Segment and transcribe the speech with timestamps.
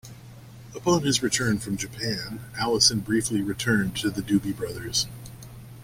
[0.73, 5.05] Upon his return from Japan, Allison briefly returned to the Doobie Brothers.